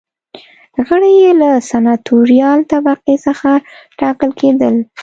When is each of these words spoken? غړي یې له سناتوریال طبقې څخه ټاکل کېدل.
غړي 0.87 1.11
یې 1.21 1.31
له 1.41 1.49
سناتوریال 1.69 2.59
طبقې 2.71 3.15
څخه 3.25 3.49
ټاکل 3.99 4.31
کېدل. 4.39 4.75